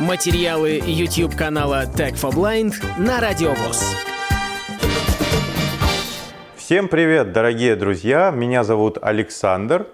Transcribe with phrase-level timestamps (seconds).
[0.00, 3.96] Материалы YouTube канала Tech for Blind на Радиовоз.
[6.54, 8.30] Всем привет, дорогие друзья!
[8.30, 9.86] Меня зовут Александр.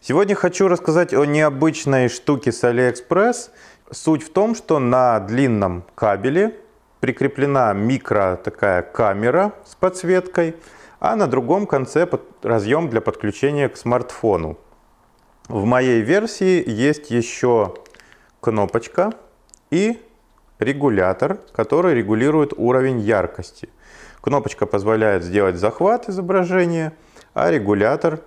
[0.00, 3.50] Сегодня хочу рассказать о необычной штуке с AliExpress.
[3.90, 6.56] Суть в том, что на длинном кабеле
[7.00, 10.56] прикреплена микро такая камера с подсветкой,
[11.00, 12.08] а на другом конце
[12.42, 14.58] разъем для подключения к смартфону.
[15.48, 17.74] В моей версии есть еще
[18.40, 19.12] кнопочка
[19.70, 20.00] и
[20.58, 23.68] регулятор, который регулирует уровень яркости.
[24.20, 26.92] Кнопочка позволяет сделать захват изображения,
[27.32, 28.20] а регулятор,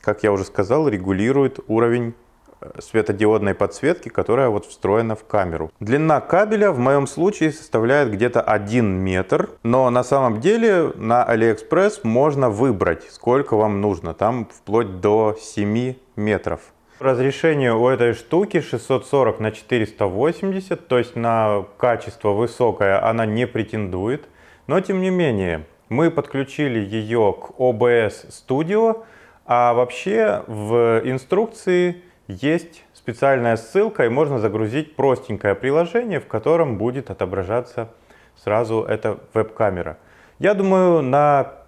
[0.00, 2.14] как я уже сказал, регулирует уровень
[2.60, 5.70] э, светодиодной подсветки, которая вот встроена в камеру.
[5.78, 12.00] Длина кабеля в моем случае составляет где-то 1 метр, но на самом деле на AliExpress
[12.02, 16.71] можно выбрать, сколько вам нужно, там вплоть до 7 метров.
[17.02, 24.28] Разрешение у этой штуки 640 на 480, то есть на качество высокое она не претендует.
[24.68, 29.02] Но тем не менее, мы подключили ее к OBS Studio,
[29.44, 37.10] а вообще в инструкции есть специальная ссылка и можно загрузить простенькое приложение, в котором будет
[37.10, 37.88] отображаться
[38.36, 39.98] сразу эта веб-камера.
[40.38, 41.61] Я думаю, на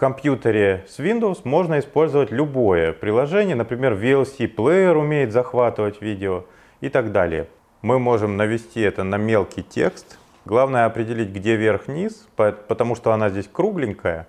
[0.00, 6.46] компьютере с Windows можно использовать любое приложение, например, VLC Player умеет захватывать видео
[6.80, 7.48] и так далее.
[7.82, 10.18] Мы можем навести это на мелкий текст.
[10.46, 14.26] Главное определить, где верх-низ, потому что она здесь кругленькая.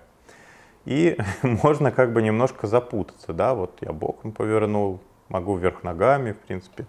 [0.84, 3.32] И можно как бы немножко запутаться.
[3.32, 3.54] Да?
[3.54, 6.84] Вот я боком повернул, могу вверх ногами, в принципе.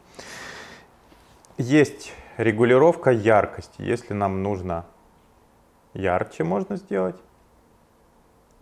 [1.58, 3.82] Есть регулировка яркости.
[3.82, 4.84] Если нам нужно
[5.94, 7.16] ярче, можно сделать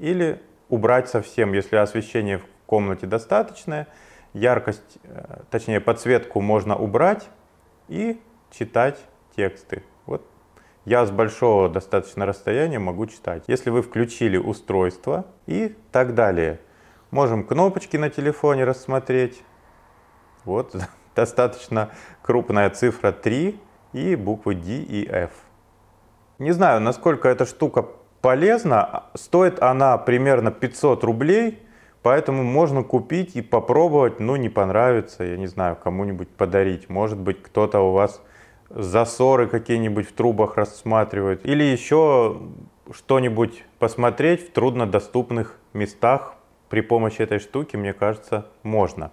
[0.01, 3.87] или убрать совсем, если освещение в комнате достаточное,
[4.33, 7.29] яркость, э, точнее подсветку можно убрать
[7.87, 8.97] и читать
[9.35, 9.83] тексты.
[10.07, 10.25] Вот
[10.85, 13.43] я с большого достаточно расстояния могу читать.
[13.45, 16.59] Если вы включили устройство и так далее.
[17.11, 19.43] Можем кнопочки на телефоне рассмотреть.
[20.45, 20.75] Вот
[21.15, 21.91] достаточно
[22.23, 23.59] крупная цифра 3
[23.93, 25.31] и буквы D и F.
[26.39, 27.85] Не знаю, насколько эта штука
[28.21, 29.03] полезна.
[29.13, 31.59] Стоит она примерно 500 рублей,
[32.01, 34.19] поэтому можно купить и попробовать.
[34.19, 36.89] Ну, не понравится, я не знаю, кому-нибудь подарить.
[36.89, 38.21] Может быть, кто-то у вас
[38.69, 41.45] засоры какие-нибудь в трубах рассматривает.
[41.45, 42.41] Или еще
[42.91, 46.35] что-нибудь посмотреть в труднодоступных местах
[46.69, 49.11] при помощи этой штуки, мне кажется, можно.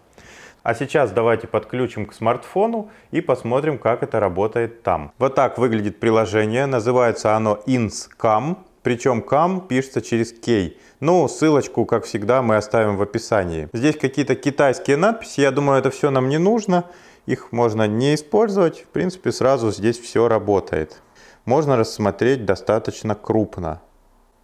[0.62, 5.12] А сейчас давайте подключим к смартфону и посмотрим, как это работает там.
[5.18, 6.66] Вот так выглядит приложение.
[6.66, 8.58] Называется оно InsCam.
[8.88, 10.80] Причем кам пишется через кей.
[11.00, 13.68] Ну, ссылочку, как всегда, мы оставим в описании.
[13.74, 15.42] Здесь какие-то китайские надписи.
[15.42, 16.86] Я думаю, это все нам не нужно.
[17.26, 18.80] Их можно не использовать.
[18.80, 21.02] В принципе, сразу здесь все работает.
[21.44, 23.82] Можно рассмотреть достаточно крупно.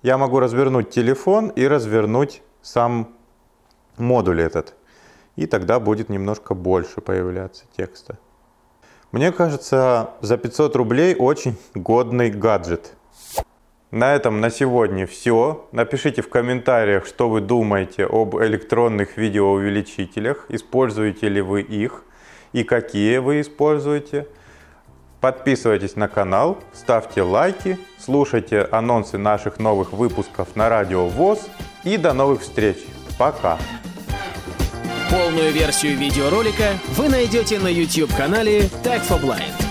[0.02, 3.16] Я могу развернуть телефон и развернуть сам
[3.96, 4.74] модуль этот.
[5.36, 8.18] И тогда будет немножко больше появляться текста.
[9.10, 12.94] Мне кажется, за 500 рублей очень годный гаджет.
[13.94, 15.68] На этом на сегодня все.
[15.70, 22.02] Напишите в комментариях, что вы думаете об электронных видеоувеличителях, используете ли вы их
[22.52, 24.26] и какие вы используете.
[25.20, 31.48] Подписывайтесь на канал, ставьте лайки, слушайте анонсы наших новых выпусков на Радио ВОЗ
[31.84, 32.78] и до новых встреч.
[33.16, 33.58] Пока!
[35.08, 39.63] Полную версию видеоролика вы найдете на YouTube-канале Tag for Blind.